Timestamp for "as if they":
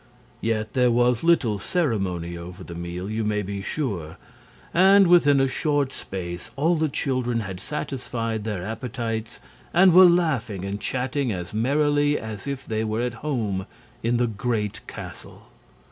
12.17-12.83